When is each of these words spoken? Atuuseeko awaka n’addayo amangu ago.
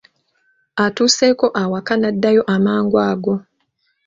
Atuuseeko 0.85 1.45
awaka 1.61 1.93
n’addayo 1.97 2.41
amangu 2.55 2.97
ago. 3.09 3.35